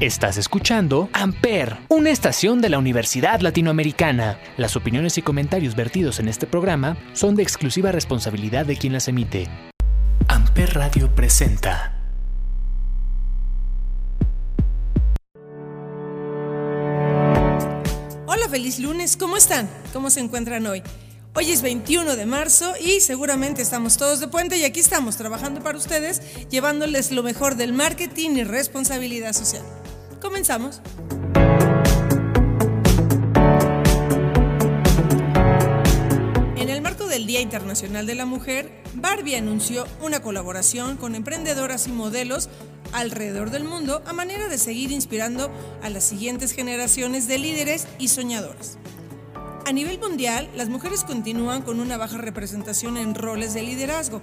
[0.00, 4.40] Estás escuchando Amper, una estación de la Universidad Latinoamericana.
[4.56, 9.08] Las opiniones y comentarios vertidos en este programa son de exclusiva responsabilidad de quien las
[9.08, 9.46] emite.
[10.26, 11.98] Amper Radio presenta.
[18.24, 19.68] Hola, feliz lunes, ¿cómo están?
[19.92, 20.82] ¿Cómo se encuentran hoy?
[21.34, 25.62] Hoy es 21 de marzo y seguramente estamos todos de puente y aquí estamos trabajando
[25.62, 29.62] para ustedes, llevándoles lo mejor del marketing y responsabilidad social.
[30.20, 30.82] Comenzamos.
[36.56, 41.86] En el marco del Día Internacional de la Mujer, Barbie anunció una colaboración con emprendedoras
[41.86, 42.50] y modelos
[42.92, 45.50] alrededor del mundo a manera de seguir inspirando
[45.82, 48.76] a las siguientes generaciones de líderes y soñadoras.
[49.66, 54.20] A nivel mundial, las mujeres continúan con una baja representación en roles de liderazgo,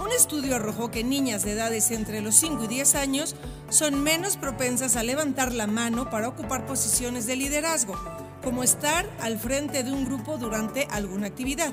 [0.00, 3.34] un estudio arrojó que niñas de edades entre los 5 y 10 años
[3.70, 7.94] son menos propensas a levantar la mano para ocupar posiciones de liderazgo,
[8.42, 11.72] como estar al frente de un grupo durante alguna actividad.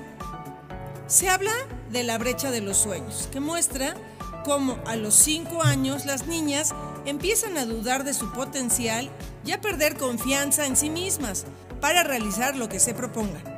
[1.07, 1.53] Se habla
[1.91, 3.95] de la brecha de los sueños, que muestra
[4.43, 6.73] cómo a los 5 años las niñas
[7.05, 9.09] empiezan a dudar de su potencial
[9.45, 11.45] y a perder confianza en sí mismas
[11.79, 13.54] para realizar lo que se propongan.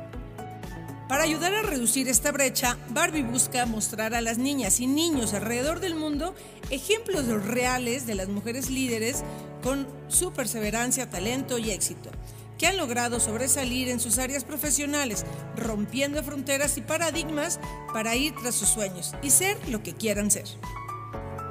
[1.08, 5.80] Para ayudar a reducir esta brecha, Barbie busca mostrar a las niñas y niños alrededor
[5.80, 6.34] del mundo
[6.68, 9.24] ejemplos reales de las mujeres líderes
[9.62, 12.10] con su perseverancia, talento y éxito,
[12.58, 15.24] que han logrado sobresalir en sus áreas profesionales,
[15.56, 17.58] rompiendo fronteras y paradigmas
[17.94, 20.44] para ir tras sus sueños y ser lo que quieran ser.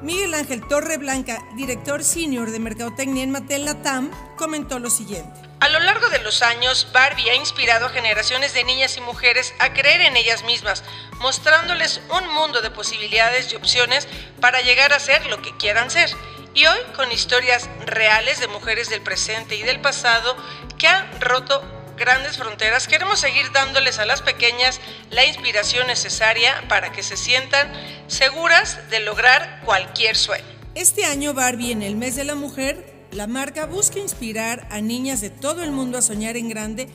[0.03, 5.46] Miguel Ángel Torre Blanca, director senior de Mercadotecnia en Mattel Latam, comentó lo siguiente.
[5.59, 9.55] A lo largo de los años, Barbie ha inspirado a generaciones de niñas y mujeres
[9.59, 10.83] a creer en ellas mismas,
[11.19, 14.07] mostrándoles un mundo de posibilidades y opciones
[14.39, 16.11] para llegar a ser lo que quieran ser.
[16.53, 20.37] Y hoy, con historias reales de mujeres del presente y del pasado
[20.77, 21.63] que han roto
[21.97, 27.71] grandes fronteras, queremos seguir dándoles a las pequeñas la inspiración necesaria para que se sientan
[28.05, 30.45] seguras de lograr cualquier sueño.
[30.75, 35.21] Este año Barbie en el mes de la mujer la marca busca inspirar a niñas
[35.21, 36.87] de todo el mundo a soñar en grande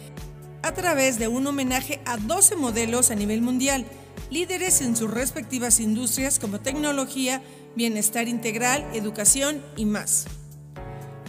[0.63, 3.85] a través de un homenaje a 12 modelos a nivel mundial,
[4.31, 7.43] líderes en sus respectivas industrias como tecnología,
[7.75, 10.27] bienestar integral, educación y más.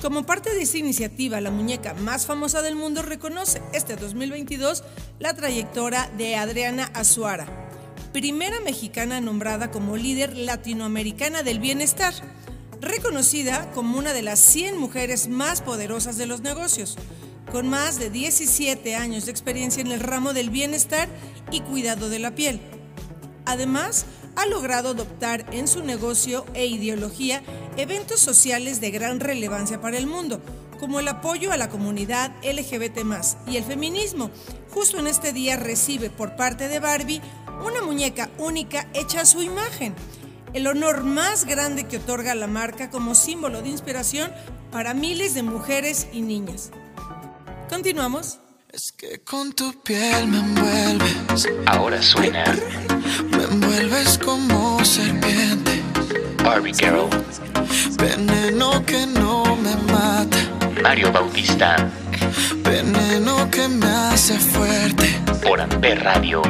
[0.02, 4.84] Como parte de esta iniciativa, la muñeca más famosa del mundo reconoce este 2022
[5.20, 7.48] la trayectoria de Adriana Azuara,
[8.12, 12.14] primera mexicana nombrada como líder latinoamericana del bienestar
[13.04, 16.96] reconocida como una de las 100 mujeres más poderosas de los negocios,
[17.52, 21.10] con más de 17 años de experiencia en el ramo del bienestar
[21.52, 22.62] y cuidado de la piel.
[23.46, 24.06] Además,
[24.38, 27.44] ha logrado adoptar en su negocio e ideología
[27.76, 30.40] eventos sociales de gran relevancia para el mundo,
[30.80, 33.00] como el apoyo a la comunidad LGBT
[33.48, 34.32] y el feminismo.
[34.72, 37.22] Justo en este día recibe por parte de Barbie
[37.68, 39.94] una muñeca única hecha a su imagen
[40.54, 44.32] el honor más grande que otorga la marca como símbolo de inspiración
[44.72, 46.72] para miles de mujeres y niñas.
[47.70, 48.40] Continuamos.
[48.72, 51.48] Es que con tu piel me envuelves.
[51.68, 52.44] Ahora suena.
[53.30, 55.82] Me envuelves como serpiente.
[56.44, 57.08] Barbie Girl.
[57.98, 60.38] Veneno que no me mata.
[60.82, 61.90] Mario Bautista.
[62.64, 65.22] Veneno que me hace fuerte.
[65.44, 66.42] Por Amper Radio.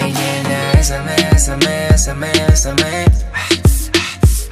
[0.00, 0.14] Ay,
[0.80, 1.60] bésame, bésame,
[1.90, 3.04] bésame, bésame.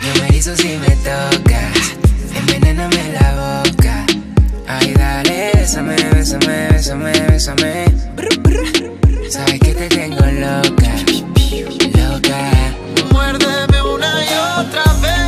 [0.02, 1.96] Yo me hizo si me tocas.
[2.36, 4.04] Envenéname la boca.
[4.68, 7.84] Ay, dale, bésame, bésame, bésame, bésame.
[9.30, 10.92] Sabes que te tengo loca,
[11.96, 12.40] loca.
[13.10, 15.27] Muérdeme una y otra vez.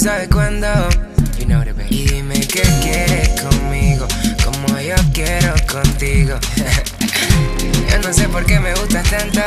[0.00, 0.66] Sabes cuándo.
[1.90, 4.06] Y dime qué quieres conmigo.
[4.44, 6.38] Como yo quiero contigo.
[7.90, 9.40] Yo no sé por qué me gustas tanto.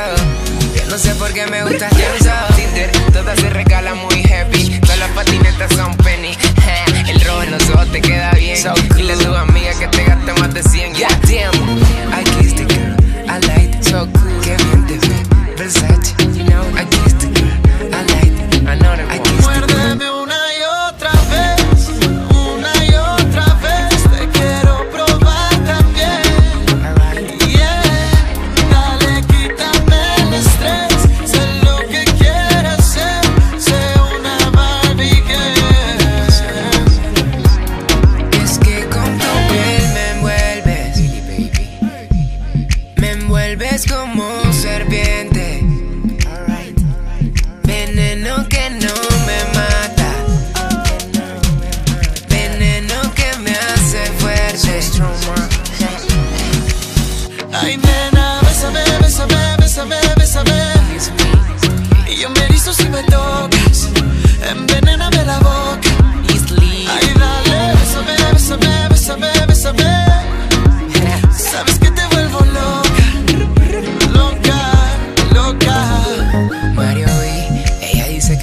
[0.76, 2.23] Yo no sé por qué me gustas tanto.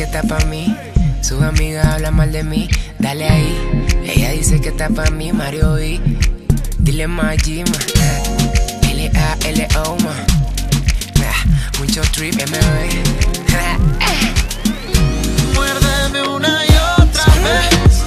[0.02, 0.76] Que está pa' mí.
[1.22, 2.68] Sus amigas hablan mal de mí.
[2.98, 3.56] Dale ahí.
[4.04, 6.02] Ella dice que está pa' mí, Mario y
[6.80, 7.78] Dile más G, ma.
[8.90, 10.16] L-A-L-O, ma.
[11.24, 11.44] Ah,
[11.78, 12.56] Mucho trip, MB.
[15.54, 18.04] Muérdeme una y otra vez,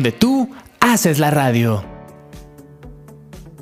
[0.00, 0.48] donde tú
[0.80, 1.84] haces la radio.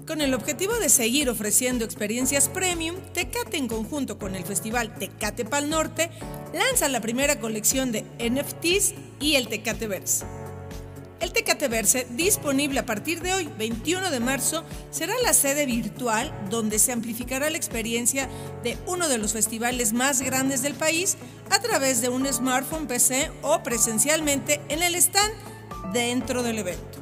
[0.07, 5.45] Con el objetivo de seguir ofreciendo experiencias premium, Tecate en conjunto con el festival Tecate
[5.45, 6.11] Pal Norte
[6.55, 10.25] lanza la primera colección de NFTs y el Tecate Verse.
[11.19, 14.63] El Tecate Verse, disponible a partir de hoy, 21 de marzo,
[14.93, 18.29] será la sede virtual donde se amplificará la experiencia
[18.63, 21.17] de uno de los festivales más grandes del país
[21.51, 25.35] a través de un smartphone PC o presencialmente en el stand
[25.93, 26.99] dentro del evento.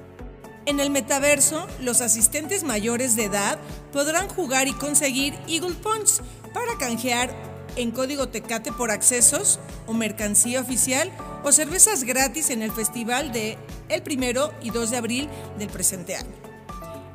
[0.66, 3.58] En el metaverso, los asistentes mayores de edad
[3.92, 6.20] podrán jugar y conseguir Eagle Punch
[6.52, 7.30] para canjear
[7.76, 11.12] en código Tecate por accesos o mercancía oficial
[11.44, 13.58] o cervezas gratis en el festival de
[13.88, 16.34] el primero y 2 de abril del presente año.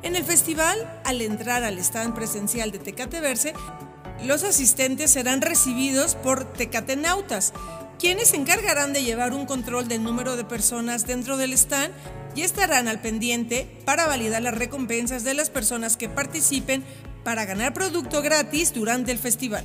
[0.02, 3.54] En el festival, al entrar al stand presencial de Tecate Verse,
[4.24, 7.52] los asistentes serán recibidos por Tecatenautas,
[8.02, 11.94] quienes se encargarán de llevar un control del número de personas dentro del stand
[12.34, 16.84] y estarán al pendiente para validar las recompensas de las personas que participen
[17.22, 19.64] para ganar producto gratis durante el festival.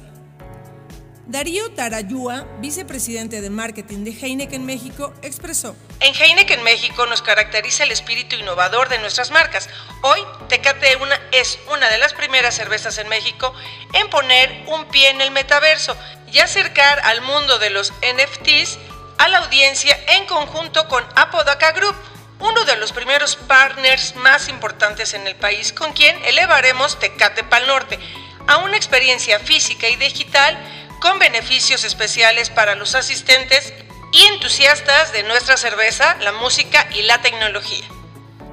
[1.25, 7.91] Darío Tarayúa, vicepresidente de marketing de Heineken México, expresó: En Heineken México nos caracteriza el
[7.91, 9.67] espíritu innovador de nuestras marcas.
[10.03, 13.51] Hoy, Tecate una es una de las primeras cervezas en México
[13.93, 15.97] en poner un pie en el metaverso
[16.31, 18.77] y acercar al mundo de los NFTs
[19.17, 21.95] a la audiencia en conjunto con Apodaca Group,
[22.39, 27.65] uno de los primeros partners más importantes en el país con quien elevaremos Tecate Pal
[27.65, 27.99] Norte
[28.47, 30.57] a una experiencia física y digital
[31.01, 33.73] con beneficios especiales para los asistentes
[34.13, 37.85] y entusiastas de nuestra cerveza, la música y la tecnología.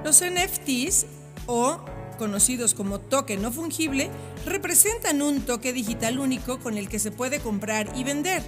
[0.02, 1.06] Los NFTs,
[1.46, 1.84] o
[2.18, 4.10] conocidos como token no fungible,
[4.46, 8.42] representan un toque digital único con el que se puede comprar y vender.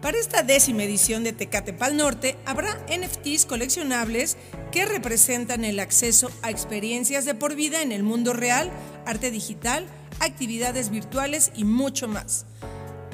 [0.00, 4.38] Para esta décima edición de Tecate Pal Norte habrá NFTs coleccionables
[4.72, 8.70] que representan el acceso a experiencias de por vida en el mundo real,
[9.04, 9.86] arte digital,
[10.20, 12.46] actividades virtuales y mucho más.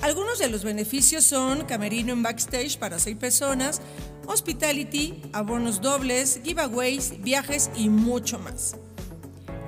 [0.03, 3.81] Algunos de los beneficios son camerino en backstage para seis personas,
[4.29, 8.77] hospitality, abonos dobles, giveaways, viajes y mucho más.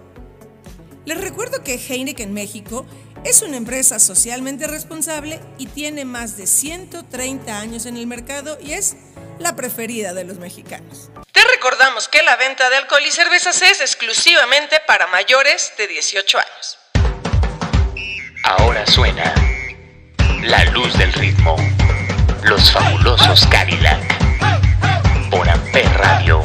[1.05, 2.87] Les recuerdo que Heineken México
[3.25, 8.75] es una empresa socialmente responsable y tiene más de 130 años en el mercado y
[8.75, 8.97] es
[9.38, 11.11] la preferida de los mexicanos.
[11.33, 16.38] Te recordamos que la venta de alcohol y cervezas es exclusivamente para mayores de 18
[16.38, 16.79] años.
[18.45, 19.35] Ahora suena
[20.43, 21.57] La Luz del Ritmo.
[22.45, 24.19] Los fabulosos Cadillac.
[25.31, 26.43] Por Amper Radio.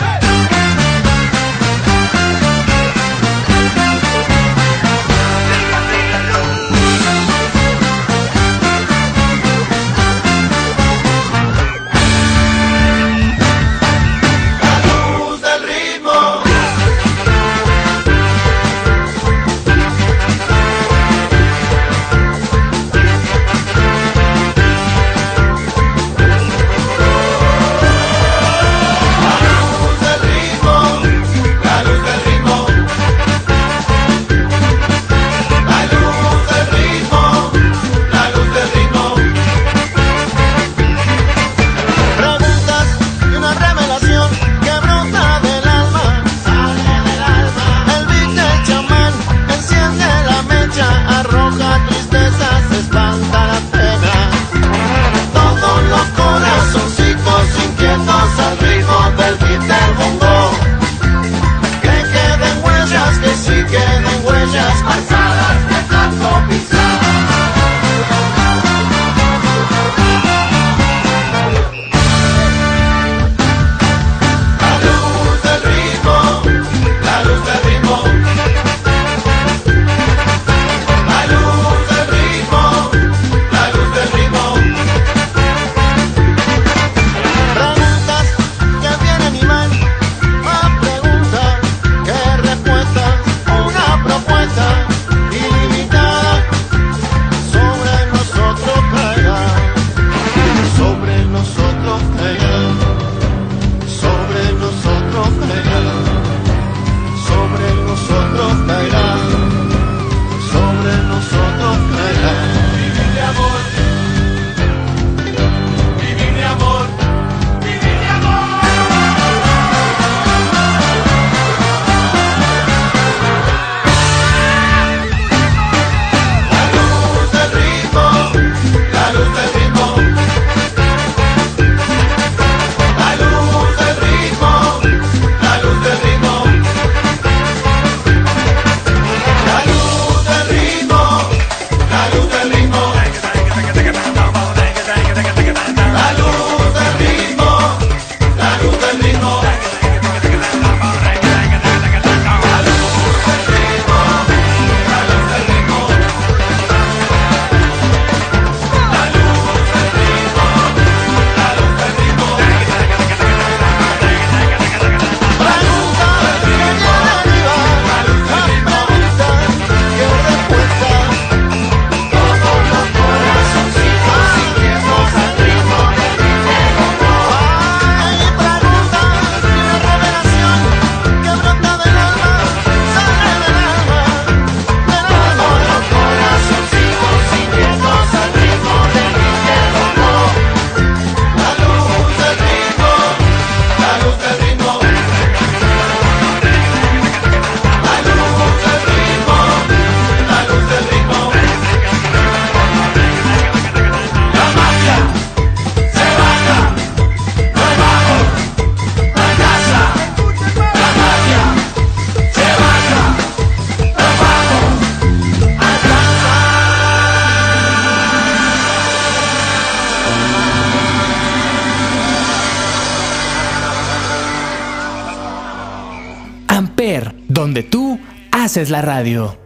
[227.40, 227.98] Donde tú
[228.34, 229.38] haces la radio.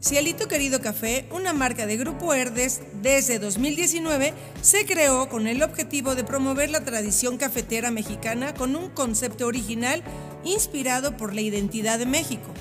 [0.00, 6.14] Cielito Querido Café, una marca de Grupo Herdes, desde 2019 se creó con el objetivo
[6.14, 10.04] de promover la tradición cafetera mexicana con un concepto original
[10.44, 12.54] inspirado por la identidad de México.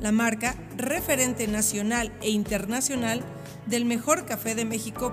[0.00, 3.22] La marca, referente nacional e internacional
[3.66, 5.12] del mejor café de México,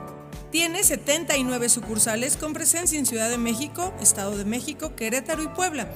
[0.51, 5.89] tiene 79 sucursales con presencia en Ciudad de México, Estado de México, Querétaro y Puebla,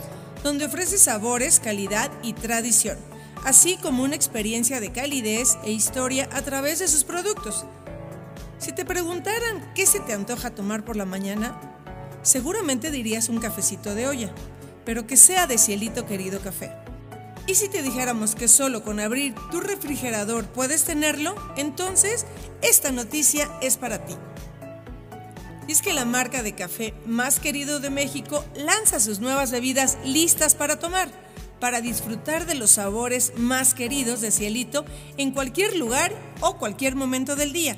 [0.44, 2.98] donde ofrece sabores, calidad y tradición
[3.44, 7.66] así como una experiencia de calidez e historia a través de sus productos.
[8.60, 11.60] Si te preguntaran qué se te antoja tomar por la mañana,
[12.22, 14.32] seguramente dirías un cafecito de olla,
[14.86, 16.72] pero que sea de cielito querido café.
[17.48, 22.26] Y si te dijéramos que solo con abrir tu refrigerador puedes tenerlo, entonces
[22.62, 24.16] esta noticia es para ti.
[25.72, 30.54] Es que la marca de café más querido de México lanza sus nuevas bebidas listas
[30.54, 31.10] para tomar
[31.62, 34.84] para disfrutar de los sabores más queridos de Cielito
[35.16, 36.12] en cualquier lugar
[36.42, 37.78] o cualquier momento del día.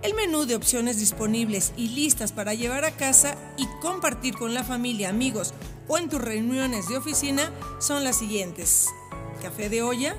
[0.00, 4.64] El menú de opciones disponibles y listas para llevar a casa y compartir con la
[4.64, 5.52] familia, amigos
[5.88, 8.86] o en tus reuniones de oficina son las siguientes.
[9.42, 10.16] Café de olla,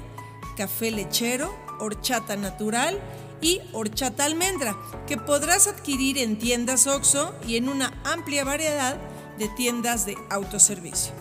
[0.56, 3.02] café lechero, horchata natural
[3.42, 4.76] y horchata almendra,
[5.06, 8.98] que podrás adquirir en tiendas OXO y en una amplia variedad
[9.38, 11.14] de tiendas de autoservicio.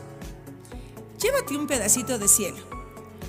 [1.20, 2.58] Llévate un pedacito de cielo.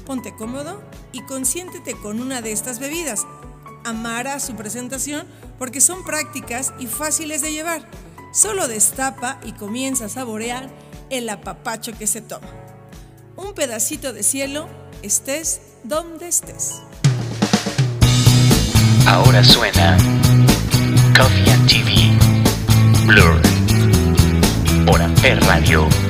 [0.06, 3.25] Ponte cómodo y consiéntete con una de estas bebidas.
[3.84, 5.27] Amara su presentación
[5.58, 7.89] porque son prácticas y fáciles de llevar.
[8.34, 10.70] Solo destapa y comienza a saborear
[11.10, 12.48] el apapacho que se toma.
[13.36, 14.67] Un pedacito de cielo,
[15.01, 16.82] estés donde estés.
[19.08, 19.96] Ahora suena
[21.16, 22.12] Coffee and TV
[23.06, 23.42] Blur
[24.86, 26.07] por Amper Radio.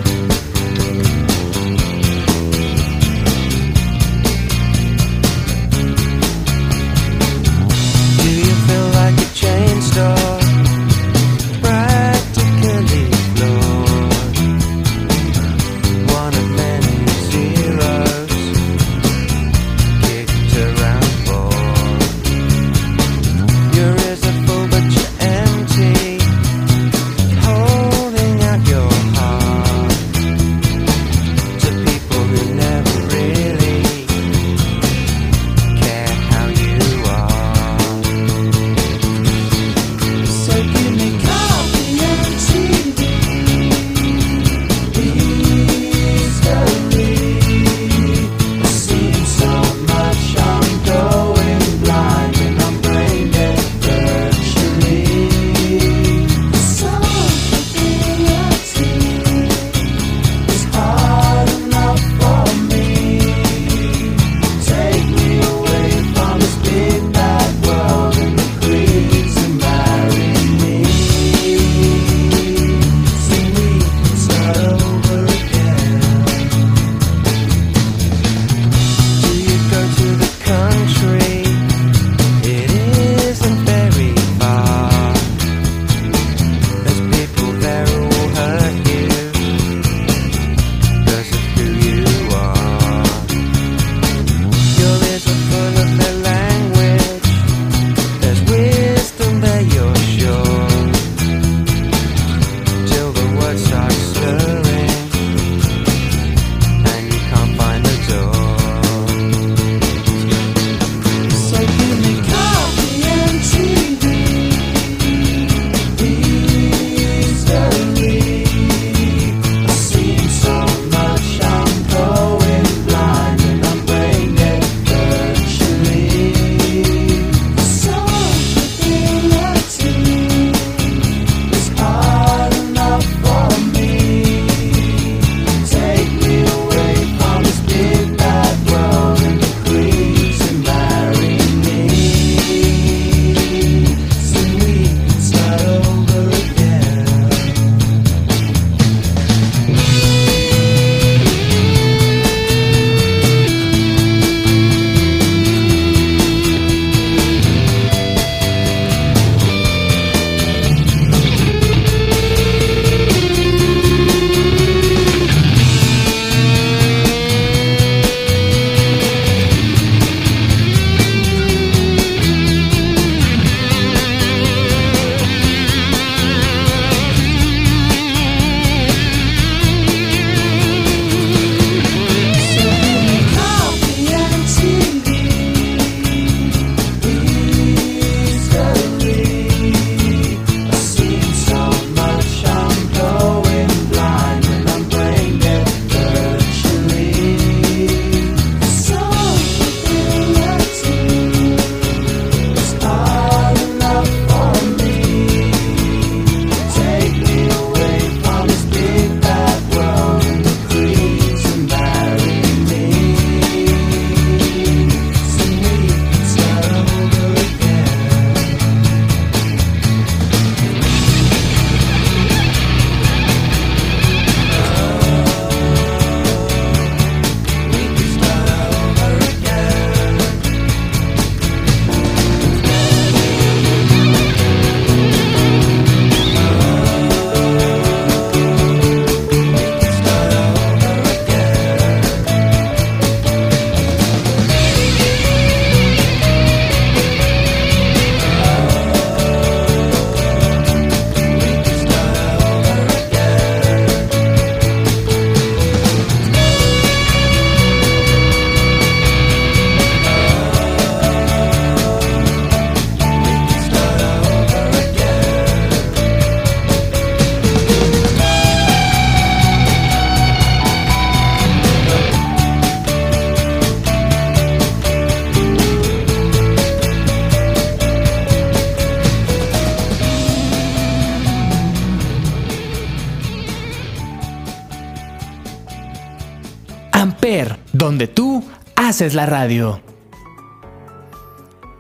[287.77, 288.44] Donde tú
[288.75, 289.79] haces la radio.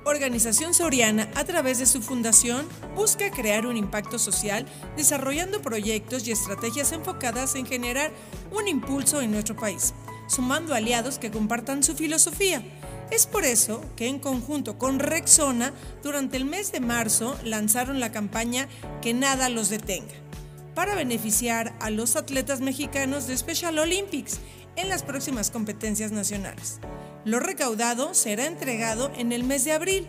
[0.05, 6.31] Organización Soriana, a través de su fundación, busca crear un impacto social desarrollando proyectos y
[6.31, 8.11] estrategias enfocadas en generar
[8.51, 9.95] un impulso en nuestro país,
[10.27, 12.63] sumando aliados que compartan su filosofía.
[13.09, 18.11] Es por eso que en conjunto con Rexona, durante el mes de marzo, lanzaron la
[18.11, 18.67] campaña
[19.01, 20.13] Que nada los detenga,
[20.75, 24.39] para beneficiar a los atletas mexicanos de Special Olympics
[24.77, 26.79] en las próximas competencias nacionales.
[27.25, 30.07] Lo recaudado será entregado en el mes de abril.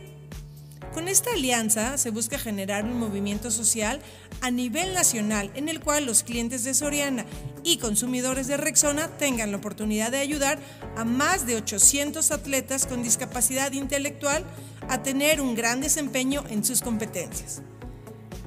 [0.95, 4.01] Con esta alianza se busca generar un movimiento social
[4.41, 7.27] a nivel nacional en el cual los clientes de Soriana
[7.65, 10.59] y consumidores de Rexona tengan la oportunidad de ayudar
[10.97, 14.45] a más de 800 atletas con discapacidad intelectual
[14.89, 17.63] a tener un gran desempeño en sus competencias.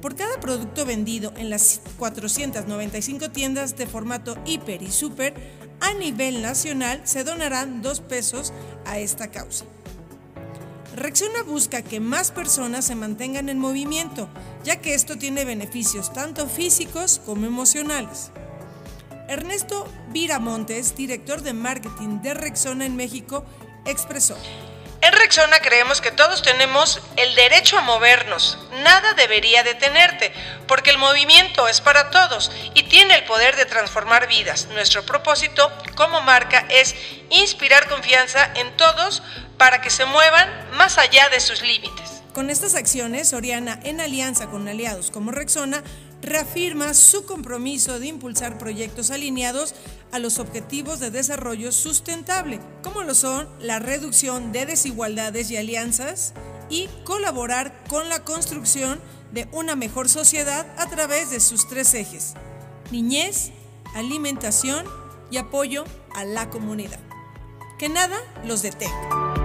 [0.00, 5.34] Por cada producto vendido en las 495 tiendas de formato hiper y super,
[5.82, 8.52] a nivel nacional se donarán dos pesos
[8.86, 9.66] a esta causa.
[10.94, 14.28] Rexona busca que más personas se mantengan en movimiento,
[14.62, 18.30] ya que esto tiene beneficios tanto físicos como emocionales.
[19.28, 23.44] Ernesto Viramontes, director de marketing de Rexona en México,
[23.84, 24.36] expresó.
[25.02, 28.56] En Rexona creemos que todos tenemos el derecho a movernos.
[28.84, 30.32] Nada debería detenerte,
[30.68, 34.68] porque el movimiento es para todos y tiene el poder de transformar vidas.
[34.68, 36.94] Nuestro propósito como marca es
[37.30, 39.24] inspirar confianza en todos
[39.58, 42.22] para que se muevan más allá de sus límites.
[42.32, 45.82] Con estas acciones, Oriana, en alianza con aliados como Rexona,
[46.22, 49.74] reafirma su compromiso de impulsar proyectos alineados
[50.12, 56.32] a los objetivos de desarrollo sustentable, como lo son la reducción de desigualdades y alianzas
[56.70, 59.00] y colaborar con la construcción
[59.32, 62.34] de una mejor sociedad a través de sus tres ejes,
[62.90, 63.50] niñez,
[63.94, 64.84] alimentación
[65.30, 67.00] y apoyo a la comunidad.
[67.78, 69.41] Que nada los detenga.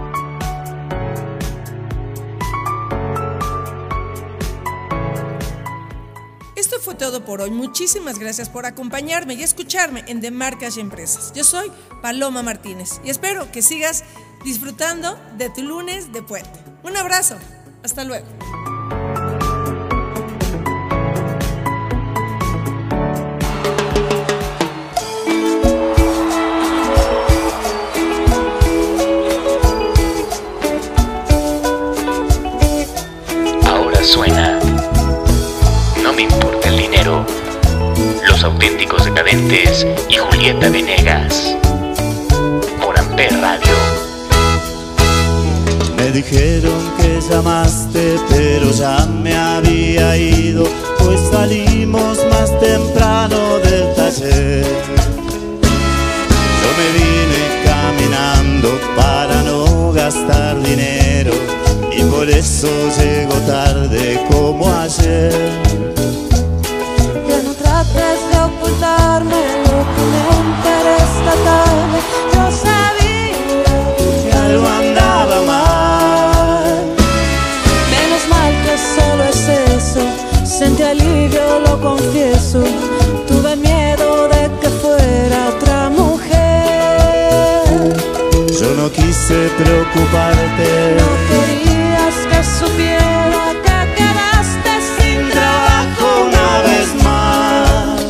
[6.87, 7.51] Fue todo por hoy.
[7.51, 11.33] Muchísimas gracias por acompañarme y escucharme en De Marcas y Empresas.
[11.35, 11.69] Yo soy
[12.01, 14.05] Paloma Martínez y espero que sigas
[14.45, 16.63] disfrutando de tu lunes de puente.
[16.83, 17.35] Un abrazo.
[17.83, 18.25] Hasta luego.
[48.71, 49.36] Llamaste, pero
[89.57, 90.69] preocuparte.
[90.99, 98.01] No querías que supiera que quedaste sin trabajo una vez más.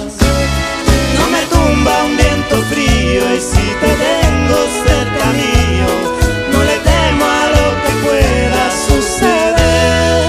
[1.17, 5.89] No me tumba un viento frío y si te tengo cerca mío,
[6.51, 10.25] no le temo a lo que pueda suceder.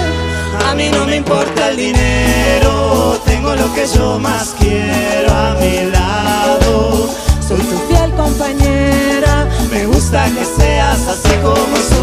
[0.68, 4.54] A mí no me importa el dinero, tengo lo que yo más
[10.08, 11.97] gusta que seas así como sos.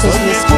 [0.00, 0.57] 所以